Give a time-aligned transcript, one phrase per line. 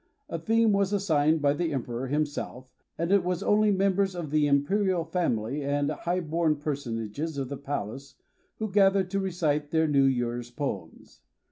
[0.29, 4.47] A theme was assigned by the emperor himself, and it was only members of the
[4.47, 8.15] imperial family and highborn per sonages of the palace,
[8.57, 11.21] who gathered to recite their New Year's poems.